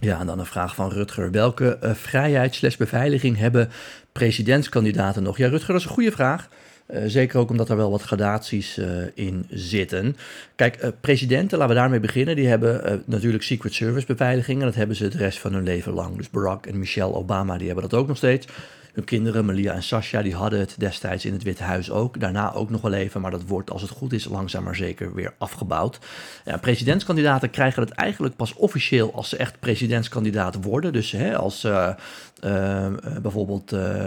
Ja, 0.00 0.20
en 0.20 0.26
dan 0.26 0.38
een 0.38 0.46
vraag 0.46 0.74
van 0.74 0.90
Rutger. 0.90 1.30
Welke 1.30 1.78
uh, 1.84 1.94
vrijheid 1.94 2.76
beveiliging 2.78 3.36
hebben 3.36 3.70
presidentskandidaten 4.12 5.22
nog? 5.22 5.36
Ja, 5.36 5.48
Rutger, 5.48 5.72
dat 5.72 5.80
is 5.80 5.86
een 5.86 5.94
goede 5.94 6.12
vraag. 6.12 6.48
Uh, 6.90 7.02
zeker 7.06 7.38
ook 7.38 7.50
omdat 7.50 7.68
er 7.68 7.76
wel 7.76 7.90
wat 7.90 8.02
gradaties 8.02 8.78
uh, 8.78 8.86
in 9.14 9.46
zitten. 9.48 10.16
Kijk, 10.56 10.82
uh, 10.82 10.88
presidenten, 11.00 11.58
laten 11.58 11.74
we 11.74 11.80
daarmee 11.80 12.00
beginnen, 12.00 12.36
die 12.36 12.48
hebben 12.48 13.02
natuurlijk 13.06 13.42
Secret 13.42 13.74
Service 13.74 14.06
beveiliging. 14.06 14.60
En 14.60 14.66
dat 14.66 14.74
hebben 14.74 14.96
ze 14.96 15.08
de 15.08 15.18
rest 15.18 15.38
van 15.38 15.52
hun 15.52 15.62
leven 15.64 15.92
lang. 15.92 16.16
Dus 16.16 16.30
Barack 16.30 16.66
en 16.66 16.78
Michelle 16.78 17.14
Obama, 17.14 17.56
die 17.56 17.66
hebben 17.66 17.88
dat 17.88 17.98
ook 18.00 18.08
nog 18.08 18.16
steeds. 18.16 18.46
Hun 18.92 19.04
kinderen, 19.04 19.44
Malia 19.44 19.72
en 19.72 19.82
Sasha, 19.82 20.22
die 20.22 20.34
hadden 20.34 20.58
het 20.58 20.74
destijds 20.78 21.24
in 21.24 21.32
het 21.32 21.42
Witte 21.42 21.62
Huis 21.62 21.90
ook. 21.90 22.20
Daarna 22.20 22.52
ook 22.52 22.70
nog 22.70 22.80
wel 22.80 22.92
even, 22.92 23.20
maar 23.20 23.30
dat 23.30 23.46
wordt 23.46 23.70
als 23.70 23.82
het 23.82 23.90
goed 23.90 24.12
is 24.12 24.24
langzaam 24.24 24.64
maar 24.64 24.76
zeker 24.76 25.14
weer 25.14 25.34
afgebouwd. 25.38 25.98
Ja, 26.44 26.56
presidentskandidaten 26.56 27.50
krijgen 27.50 27.82
het 27.82 27.92
eigenlijk 27.92 28.36
pas 28.36 28.54
officieel 28.54 29.14
als 29.14 29.28
ze 29.28 29.36
echt 29.36 29.60
presidentskandidaat 29.60 30.64
worden. 30.64 30.92
Dus 30.92 31.10
hè, 31.10 31.36
als 31.36 31.64
uh, 31.64 31.92
bijvoorbeeld 33.22 33.72
uh, 33.72 34.04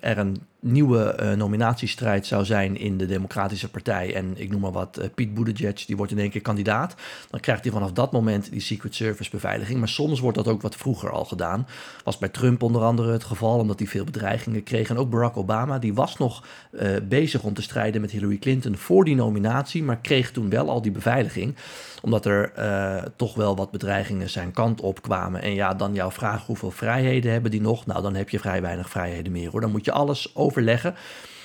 er 0.00 0.18
een 0.18 0.42
nieuwe 0.62 1.18
uh, 1.20 1.32
nominatiestrijd 1.32 2.26
zou 2.26 2.44
zijn 2.44 2.76
in 2.76 2.98
de 2.98 3.06
Democratische 3.06 3.70
Partij. 3.70 4.14
En 4.14 4.32
ik 4.34 4.50
noem 4.50 4.60
maar 4.60 4.72
wat, 4.72 4.98
uh, 4.98 5.04
Piet 5.14 5.34
Buttigieg, 5.34 5.84
die 5.84 5.96
wordt 5.96 6.12
in 6.12 6.18
één 6.18 6.30
keer 6.30 6.40
kandidaat. 6.40 6.94
Dan 7.30 7.40
krijgt 7.40 7.62
hij 7.64 7.72
vanaf 7.72 7.92
dat 7.92 8.12
moment 8.12 8.50
die 8.50 8.60
Secret 8.60 8.94
Service 8.94 9.30
beveiliging. 9.30 9.78
Maar 9.78 9.88
soms 9.88 10.20
wordt 10.20 10.36
dat 10.36 10.48
ook 10.48 10.62
wat 10.62 10.76
vroeger 10.76 11.10
al 11.10 11.24
gedaan. 11.24 11.66
Was 12.04 12.18
bij 12.18 12.28
Trump 12.28 12.62
onder 12.62 12.82
andere 12.82 13.12
het 13.12 13.24
geval, 13.24 13.58
omdat 13.58 13.78
hij 13.78 13.88
veel 13.88 14.04
bedreigingen 14.04 14.62
kreeg. 14.62 14.90
En 14.90 14.96
ook 14.96 15.10
Barack 15.10 15.36
Obama, 15.36 15.78
die 15.78 15.94
was 15.94 16.16
nog 16.16 16.44
uh, 16.70 16.90
bezig 17.08 17.42
om 17.42 17.54
te 17.54 17.62
strijden 17.62 18.00
met 18.00 18.10
Hillary 18.10 18.38
Clinton 18.38 18.76
voor 18.76 19.04
die 19.04 19.14
nominatie. 19.14 19.82
Maar 19.82 19.98
kreeg 19.98 20.30
toen 20.30 20.50
wel 20.50 20.70
al 20.70 20.82
die 20.82 20.92
beveiliging 20.92 21.54
omdat 22.02 22.26
er 22.26 22.52
uh, 22.58 23.02
toch 23.16 23.34
wel 23.34 23.56
wat 23.56 23.70
bedreigingen 23.70 24.30
zijn 24.30 24.52
kant 24.52 24.80
op 24.80 25.02
kwamen. 25.02 25.42
En 25.42 25.54
ja, 25.54 25.74
dan 25.74 25.94
jouw 25.94 26.10
vraag: 26.10 26.46
hoeveel 26.46 26.70
vrijheden 26.70 27.32
hebben 27.32 27.50
die 27.50 27.60
nog? 27.60 27.86
Nou, 27.86 28.02
dan 28.02 28.14
heb 28.14 28.28
je 28.28 28.38
vrij 28.38 28.62
weinig 28.62 28.90
vrijheden 28.90 29.32
meer 29.32 29.50
hoor. 29.50 29.60
Dan 29.60 29.70
moet 29.70 29.84
je 29.84 29.92
alles 29.92 30.36
overleggen. 30.36 30.94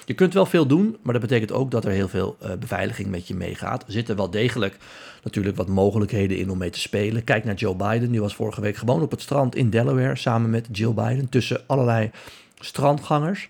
Je 0.05 0.13
kunt 0.13 0.33
wel 0.33 0.45
veel 0.45 0.65
doen, 0.65 0.97
maar 1.03 1.13
dat 1.13 1.21
betekent 1.21 1.51
ook 1.51 1.71
dat 1.71 1.85
er 1.85 1.91
heel 1.91 2.07
veel 2.07 2.37
uh, 2.43 2.51
beveiliging 2.59 3.09
met 3.09 3.27
je 3.27 3.35
meegaat. 3.35 3.83
Er 3.85 3.91
zitten 3.91 4.15
wel 4.15 4.29
degelijk 4.29 4.77
natuurlijk 5.23 5.57
wat 5.57 5.67
mogelijkheden 5.67 6.37
in 6.37 6.49
om 6.49 6.57
mee 6.57 6.69
te 6.69 6.79
spelen. 6.79 7.23
Kijk 7.23 7.43
naar 7.43 7.55
Joe 7.55 7.75
Biden, 7.75 8.11
die 8.11 8.21
was 8.21 8.35
vorige 8.35 8.61
week 8.61 8.75
gewoon 8.75 9.01
op 9.01 9.11
het 9.11 9.21
strand 9.21 9.55
in 9.55 9.69
Delaware 9.69 10.15
samen 10.15 10.49
met 10.49 10.67
Jill 10.71 10.93
Biden 10.93 11.29
tussen 11.29 11.61
allerlei 11.65 12.11
strandgangers. 12.59 13.49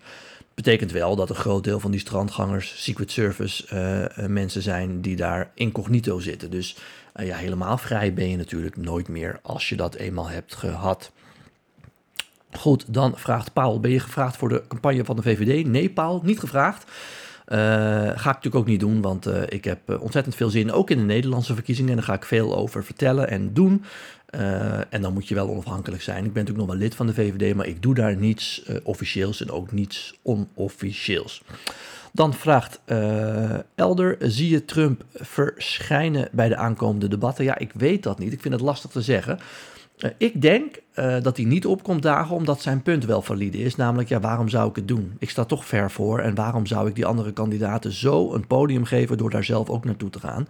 Betekent 0.58 0.92
wel 0.92 1.16
dat 1.16 1.30
een 1.30 1.36
groot 1.36 1.64
deel 1.64 1.80
van 1.80 1.92
die 1.92 2.00
strandgangers 2.00 2.84
Secret 2.84 3.12
Service 3.12 3.64
uh, 4.20 4.28
mensen 4.28 4.62
zijn 4.62 5.02
die 5.02 5.16
daar 5.16 5.52
incognito 5.54 6.20
zitten. 6.20 6.52
Dus 6.52 6.78
uh, 7.16 7.28
ja, 7.28 7.36
helemaal 7.36 7.78
vrij 7.78 8.14
ben 8.14 8.30
je 8.30 8.38
natuurlijk 8.38 8.78
nooit 8.78 9.08
meer 9.08 9.40
als 9.42 9.70
je 9.70 9.76
dat 9.76 9.96
eenmaal 9.96 10.30
hebt 10.30 10.56
gehad. 10.56 11.12
Goed, 12.52 12.94
dan 12.94 13.18
vraagt 13.18 13.54
Paul, 13.54 13.80
ben 13.80 13.92
je 13.92 14.00
gevraagd 14.00 14.38
voor 14.38 14.50
de 14.50 14.64
campagne 14.68 15.06
van 15.06 15.16
de 15.16 15.22
VVD? 15.22 15.68
Nee, 15.68 15.90
Paul, 15.90 16.22
niet 16.24 16.40
gevraagd. 16.40 16.92
Ga 17.46 18.12
ik 18.12 18.24
natuurlijk 18.24 18.56
ook 18.56 18.68
niet 18.68 18.80
doen, 18.80 19.02
want 19.02 19.28
ik 19.50 19.64
heb 19.64 20.00
ontzettend 20.00 20.36
veel 20.36 20.50
zin, 20.50 20.72
ook 20.72 20.90
in 20.90 20.98
de 20.98 21.04
Nederlandse 21.04 21.54
verkiezingen. 21.54 21.90
En 21.90 21.98
daar 21.98 22.06
ga 22.06 22.14
ik 22.14 22.26
veel 22.26 22.56
over 22.56 22.84
vertellen 22.84 23.30
en 23.30 23.54
doen. 23.54 23.84
En 24.90 25.02
dan 25.02 25.14
moet 25.14 25.28
je 25.28 25.36
wel 25.36 25.50
onafhankelijk 25.50 26.02
zijn. 26.02 26.26
Ik 26.26 26.34
ben 26.34 26.44
natuurlijk 26.44 26.68
nog 26.68 26.76
wel 26.78 26.86
lid 26.86 26.96
van 26.96 27.08
de 27.08 27.14
VVD, 27.14 27.56
maar 27.56 27.68
ik 27.68 27.82
doe 27.82 27.96
daar 27.96 28.16
niets 28.16 28.64
officieels 28.84 29.42
en 29.42 29.52
ook 29.52 29.72
niets 29.72 30.20
onofficieels. 30.22 31.42
Dan 32.12 32.34
vraagt 32.34 32.80
Elder, 33.76 34.16
zie 34.20 34.50
je 34.50 34.66
Trump 34.66 35.04
verschijnen 35.14 36.30
bij 36.32 36.50
de 36.50 36.56
aankomende 36.56 37.08
debatten? 37.08 37.46
Ja, 37.46 37.58
ik 37.58 37.72
weet 37.74 38.04
dat 38.04 38.20
niet. 38.20 38.34
Ik 38.34 38.42
vind 38.42 38.54
het 38.54 38.64
lastig 38.64 38.92
te 38.92 39.02
zeggen. 39.02 39.40
Uh, 39.98 40.12
ik 40.18 40.42
denk 40.42 40.80
uh, 40.96 41.16
dat 41.22 41.38
hij 41.38 41.46
niet 41.46 41.66
opkomt 41.66 42.02
dagen 42.02 42.36
omdat 42.36 42.62
zijn 42.62 42.82
punt 42.82 43.06
wel 43.06 43.22
valide 43.22 43.58
is. 43.58 43.76
Namelijk, 43.76 44.10
ja, 44.10 44.20
waarom 44.20 44.50
zou 44.50 44.70
ik 44.70 44.76
het 44.76 44.88
doen? 44.88 45.16
Ik 45.20 45.30
sta 45.30 45.46
toch 45.46 45.66
ver 45.66 45.92
voor. 45.92 46.20
En 46.20 46.36
waarom 46.36 46.66
zou 46.66 46.88
ik 46.88 46.96
die 46.96 47.06
andere 47.06 47.34
kandidaten 47.34 47.92
zo 47.92 48.34
een 48.34 48.48
podium 48.48 48.86
geven 48.86 49.18
door 49.18 49.30
daar 49.30 49.44
zelf 49.44 49.70
ook 49.70 49.86
naartoe 49.86 50.10
te 50.10 50.20
gaan? 50.20 50.48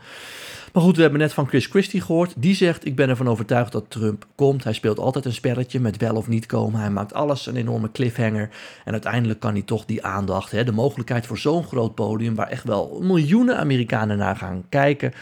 Maar 0.74 0.84
goed, 0.84 0.96
we 0.96 1.02
hebben 1.02 1.20
net 1.20 1.34
van 1.34 1.48
Chris 1.48 1.66
Christie 1.66 2.02
gehoord. 2.02 2.34
Die 2.38 2.56
zegt, 2.56 2.86
ik 2.86 2.96
ben 2.96 3.10
ervan 3.10 3.28
overtuigd 3.28 3.72
dat 3.72 3.86
Trump 3.88 4.26
komt. 4.36 4.64
Hij 4.64 4.74
speelt 4.74 5.00
altijd 5.00 5.26
een 5.26 5.34
spelletje 5.34 5.80
met 5.80 5.98
wel 5.98 6.16
of 6.16 6.28
niet 6.28 6.46
komen. 6.46 6.80
Hij 6.80 6.90
maakt 6.90 7.14
alles 7.14 7.46
een 7.46 7.56
enorme 7.56 7.92
cliffhanger. 7.92 8.50
En 8.86 8.92
uiteindelijk 8.92 9.40
kan 9.40 9.54
hij 9.54 9.62
toch 9.62 9.86
die 9.86 10.06
aandacht, 10.06 10.52
hè, 10.52 10.64
de 10.64 10.72
mogelijkheid 10.72 11.26
voor 11.26 11.38
zo'n 11.38 11.64
groot 11.64 11.96
podium... 11.96 12.36
waar 12.36 12.50
echt 12.50 12.64
wel 12.64 13.00
miljoenen 13.02 13.58
Amerikanen 13.58 14.18
naar 14.18 14.36
gaan 14.36 14.64
kijken 14.70 15.14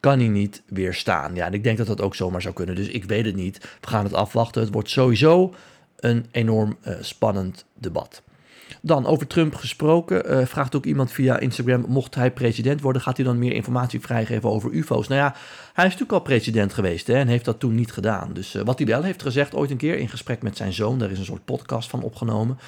kan 0.00 0.18
hij 0.18 0.28
niet 0.28 0.62
weerstaan. 0.66 1.34
Ja, 1.34 1.46
en 1.46 1.54
ik 1.54 1.64
denk 1.64 1.78
dat 1.78 1.86
dat 1.86 2.00
ook 2.00 2.14
zomaar 2.14 2.42
zou 2.42 2.54
kunnen. 2.54 2.74
Dus 2.74 2.88
ik 2.88 3.04
weet 3.04 3.24
het 3.24 3.36
niet. 3.36 3.58
We 3.80 3.88
gaan 3.88 4.04
het 4.04 4.14
afwachten. 4.14 4.62
Het 4.62 4.72
wordt 4.72 4.90
sowieso 4.90 5.54
een 5.96 6.26
enorm 6.30 6.76
uh, 6.86 6.94
spannend 7.00 7.64
debat. 7.74 8.22
Dan 8.80 9.06
over 9.06 9.26
Trump 9.26 9.54
gesproken, 9.54 10.32
uh, 10.32 10.46
vraagt 10.46 10.76
ook 10.76 10.84
iemand 10.84 11.12
via 11.12 11.38
Instagram: 11.38 11.84
mocht 11.88 12.14
hij 12.14 12.30
president 12.30 12.80
worden, 12.80 13.02
gaat 13.02 13.16
hij 13.16 13.26
dan 13.26 13.38
meer 13.38 13.52
informatie 13.52 14.00
vrijgeven 14.00 14.50
over 14.50 14.70
UFO's? 14.70 15.08
Nou 15.08 15.20
ja, 15.20 15.34
hij 15.72 15.86
is 15.86 15.92
natuurlijk 15.92 16.12
al 16.12 16.20
president 16.20 16.72
geweest 16.72 17.06
hè, 17.06 17.14
en 17.14 17.28
heeft 17.28 17.44
dat 17.44 17.60
toen 17.60 17.74
niet 17.74 17.92
gedaan. 17.92 18.32
Dus 18.32 18.54
uh, 18.54 18.62
wat 18.62 18.78
hij 18.78 18.86
wel 18.86 19.02
heeft 19.02 19.22
gezegd 19.22 19.54
ooit 19.54 19.70
een 19.70 19.76
keer 19.76 19.98
in 19.98 20.08
gesprek 20.08 20.42
met 20.42 20.56
zijn 20.56 20.72
zoon, 20.72 20.98
daar 20.98 21.10
is 21.10 21.18
een 21.18 21.24
soort 21.24 21.44
podcast 21.44 21.90
van 21.90 22.02
opgenomen 22.02 22.58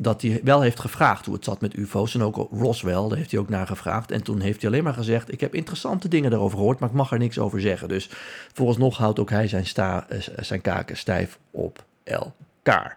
dat 0.00 0.22
hij 0.22 0.40
wel 0.44 0.60
heeft 0.60 0.80
gevraagd 0.80 1.24
hoe 1.24 1.34
het 1.34 1.44
zat 1.44 1.60
met 1.60 1.76
UFO's. 1.76 2.14
En 2.14 2.22
ook 2.22 2.48
Roswell, 2.50 3.08
daar 3.08 3.16
heeft 3.16 3.30
hij 3.30 3.40
ook 3.40 3.48
naar 3.48 3.66
gevraagd. 3.66 4.10
En 4.10 4.22
toen 4.22 4.40
heeft 4.40 4.60
hij 4.60 4.70
alleen 4.70 4.84
maar 4.84 4.94
gezegd: 4.94 5.32
Ik 5.32 5.40
heb 5.40 5.54
interessante 5.54 6.08
dingen 6.08 6.30
daarover 6.30 6.58
gehoord, 6.58 6.78
maar 6.78 6.88
ik 6.88 6.94
mag 6.94 7.12
er 7.12 7.18
niks 7.18 7.38
over 7.38 7.60
zeggen. 7.60 7.88
Dus 7.88 8.10
vooralsnog 8.52 8.96
houdt 8.96 9.18
ook 9.18 9.30
hij 9.30 9.48
zijn, 9.48 9.66
sta, 9.66 10.06
uh, 10.12 10.18
zijn 10.36 10.60
kaken 10.60 10.96
stijf 10.96 11.38
op 11.50 11.84
elkaar. 12.02 12.96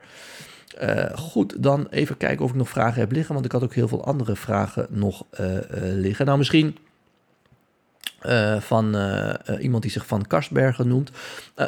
Uh, 0.82 1.18
goed, 1.18 1.64
dan 1.64 1.88
even 1.90 2.18
kijken 2.18 2.46
of 2.46 2.52
ik 2.52 2.56
nog 2.58 2.70
vragen 2.70 3.00
heb 3.00 3.12
liggen. 3.12 3.34
Want 3.34 3.46
ik 3.46 3.52
had 3.52 3.64
ook 3.64 3.74
heel 3.74 3.88
veel 3.88 4.06
andere 4.06 4.36
vragen 4.36 4.88
nog 4.90 5.26
uh, 5.40 5.58
liggen. 5.78 6.26
Nou, 6.26 6.38
misschien. 6.38 6.78
Van 8.60 8.96
iemand 9.60 9.82
die 9.82 9.92
zich 9.92 10.06
van 10.06 10.28
Karstbergen 10.28 10.88
noemt. 10.88 11.12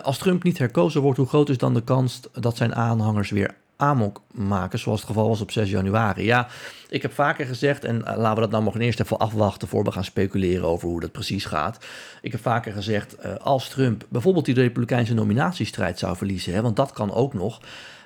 als 0.03 0.17
Trump 0.17 0.43
niet 0.43 0.57
herkozen 0.57 1.01
wordt, 1.01 1.17
hoe 1.17 1.27
groot 1.27 1.49
is 1.49 1.57
dan 1.57 1.73
de 1.73 1.83
kans 1.83 2.19
dat 2.31 2.57
zijn 2.57 2.75
aanhangers 2.75 3.29
weer 3.29 3.55
amok 3.83 4.21
maken, 4.31 4.79
zoals 4.79 4.99
het 4.99 5.09
geval 5.09 5.27
was 5.27 5.41
op 5.41 5.51
6 5.51 5.69
januari. 5.69 6.23
Ja, 6.23 6.47
ik 6.89 7.01
heb 7.01 7.13
vaker 7.13 7.45
gezegd, 7.45 7.85
en 7.85 8.05
eh, 8.05 8.17
laten 8.17 8.35
we 8.35 8.41
dat 8.41 8.51
nou 8.51 8.63
nog 8.63 8.79
eerst 8.79 8.99
even 8.99 9.17
afwachten 9.17 9.67
voor 9.67 9.83
we 9.83 9.91
gaan 9.91 10.03
speculeren 10.03 10.67
over 10.67 10.87
hoe 10.87 10.99
dat 10.99 11.11
precies 11.11 11.45
gaat. 11.45 11.85
Ik 12.21 12.31
heb 12.31 12.41
vaker 12.41 12.73
gezegd, 12.73 13.15
uh, 13.25 13.35
als 13.35 13.69
Trump 13.69 14.05
bijvoorbeeld 14.09 14.45
die 14.45 14.55
Republikeinse 14.55 15.13
nominatiestrijd 15.13 15.99
zou 15.99 16.17
verliezen, 16.17 16.53
hè, 16.53 16.61
want 16.61 16.75
dat 16.75 16.91
kan 16.91 17.13
ook 17.13 17.33
nog, 17.33 17.59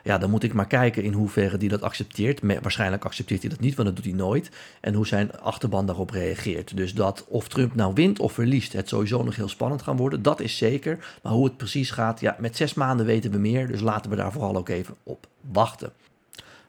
ja, 0.08 0.18
dan 0.18 0.30
moet 0.30 0.44
ik 0.44 0.54
maar 0.54 0.68
kijken 0.68 1.04
in 1.04 1.14
hoeverre 1.14 1.58
die 1.58 1.70
dat 1.70 1.82
accepteert. 1.82 2.42
Waarschijnlijk 2.62 3.06
accepteert 3.06 3.42
hij 3.42 3.50
dat 3.50 3.60
niet, 3.60 3.76
want 3.76 3.88
dat 3.88 3.96
doet 3.96 4.06
hij 4.06 4.14
nooit. 4.14 4.50
En 4.82 4.94
hoe 4.94 5.08
zijn 5.08 5.40
achterban 5.40 5.86
daarop 5.86 6.10
reageert. 6.10 6.78
Dus 6.78 6.94
dat 6.94 7.26
of 7.28 7.48
Trump 7.48 7.76
nou 7.76 7.94
wint 7.94 8.20
of 8.20 8.34
verliest, 8.34 8.74
het 8.74 8.90
sowieso 8.90 9.24
nog 9.24 9.36
heel 9.36 9.48
spannend 9.48 9.82
gaan 9.82 9.98
worden. 9.98 10.22
Dat 10.22 10.40
is 10.40 10.58
zeker. 10.58 11.18
Maar 11.24 11.32
hoe 11.32 11.46
het 11.46 11.58
precies 11.58 11.92
gaat, 11.92 12.20
ja, 12.20 12.36
met 12.40 12.56
zes 12.56 12.74
maanden 12.74 13.06
weten 13.06 13.32
we 13.32 13.38
meer. 13.38 13.68
Dus 13.68 13.82
laten 13.82 14.10
we 14.10 14.16
daar 14.16 14.32
vooral 14.32 14.56
ook 14.56 14.70
even 14.70 14.96
op 15.04 15.28
wachten. 15.52 15.92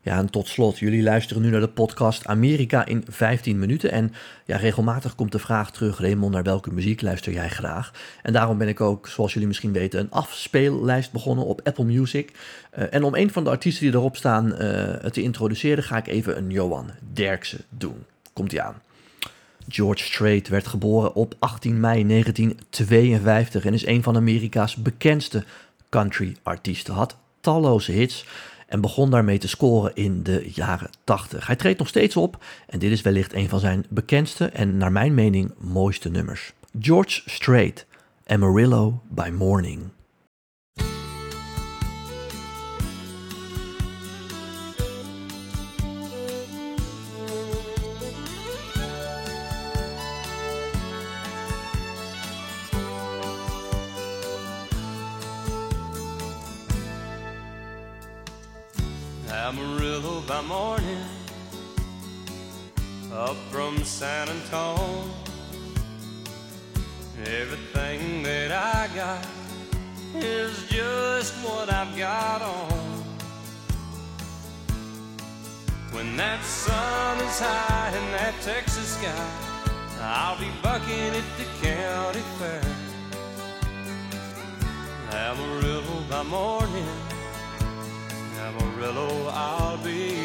En 0.09 0.31
tot 0.31 0.49
slot, 0.49 0.79
jullie 0.79 1.03
luisteren 1.03 1.43
nu 1.43 1.51
naar 1.51 1.61
de 1.61 1.69
podcast 1.69 2.27
Amerika 2.27 2.87
in 2.87 3.05
15 3.09 3.59
minuten. 3.59 3.91
En 3.91 4.13
ja, 4.45 4.57
regelmatig 4.57 5.15
komt 5.15 5.33
de 5.33 5.39
vraag 5.39 5.71
terug, 5.73 6.01
Raymond, 6.01 6.33
naar 6.33 6.43
welke 6.43 6.73
muziek 6.73 7.03
luister 7.03 7.33
jij 7.33 7.49
graag? 7.49 7.93
En 8.23 8.33
daarom 8.33 8.59
ben 8.59 8.69
ik 8.69 8.81
ook, 8.81 9.09
zoals 9.09 9.33
jullie 9.33 9.49
misschien 9.49 9.73
weten, 9.73 10.01
een 10.01 10.11
afspeellijst 10.11 11.13
begonnen 11.13 11.45
op 11.45 11.61
Apple 11.65 11.85
Music. 11.85 12.33
Uh, 12.79 12.85
en 12.91 13.05
om 13.05 13.15
een 13.15 13.31
van 13.31 13.45
de 13.45 13.51
artiesten 13.51 13.85
die 13.85 13.95
erop 13.95 14.17
staan 14.17 14.47
uh, 14.47 14.95
te 14.95 15.23
introduceren, 15.23 15.85
ga 15.85 15.97
ik 15.97 16.07
even 16.07 16.37
een 16.37 16.51
Johan 16.51 16.91
Derksen 17.13 17.65
doen. 17.69 18.05
Komt 18.33 18.53
ie 18.53 18.63
aan. 18.63 18.83
George 19.69 20.05
Strait 20.05 20.49
werd 20.49 20.67
geboren 20.67 21.15
op 21.15 21.35
18 21.39 21.81
mei 21.81 22.07
1952 22.07 23.65
en 23.65 23.75
is 23.75 23.87
een 23.87 24.03
van 24.03 24.17
Amerika's 24.17 24.77
bekendste 24.77 25.45
country-artiesten. 25.89 26.95
Had 26.95 27.17
talloze 27.41 27.93
hits 27.93 28.25
en 28.69 28.81
begon 28.81 29.11
daarmee 29.11 29.39
te 29.39 29.49
scoren 29.49 29.95
in 29.95 30.23
de 30.23 30.51
jaren 30.55 30.91
80. 31.05 31.47
Hij 31.47 31.57
treedt 31.57 31.79
nog 31.79 31.89
steeds 31.89 32.17
op 32.17 32.45
en 32.67 32.79
dit 32.79 32.91
is 32.91 33.03
wellicht 33.03 33.33
een 33.33 33.49
van 33.49 33.61
zijn 33.61 33.87
bekendste 33.89 34.47
en 34.47 34.77
naar 34.77 34.93
mijn 34.93 35.15
mening 35.15 35.53
mooiste 35.59 36.09
nummers. 36.09 36.53
George 36.81 37.23
Strait, 37.27 37.87
Amarillo 38.27 39.01
by 39.09 39.31
Morning. 39.35 39.81
Amarillo 59.49 60.21
by 60.29 60.43
morning, 60.43 61.01
up 63.15 63.35
from 63.51 63.83
San 63.83 64.29
Antonio. 64.29 65.05
Everything 67.25 68.23
that 68.25 68.53
I 68.53 68.91
got 68.95 69.27
is 70.15 70.69
just 70.69 71.33
what 71.43 71.73
I've 71.73 71.97
got 71.97 72.43
on. 72.43 73.05
When 75.93 76.15
that 76.19 76.45
sun 76.45 77.17
is 77.21 77.41
high 77.41 77.97
in 77.97 78.13
that 78.19 78.35
Texas 78.43 78.99
sky, 78.99 79.31
I'll 80.03 80.39
be 80.39 80.51
bucking 80.63 81.15
at 81.21 81.29
the 81.39 81.47
county 81.67 82.21
fair. 82.39 82.61
Amarillo 85.11 86.03
by 86.11 86.23
morning 86.25 87.08
Amarillo 88.49 89.29
I'll 89.29 89.77
be 89.79 90.18